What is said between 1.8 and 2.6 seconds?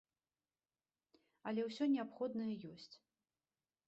неабходнае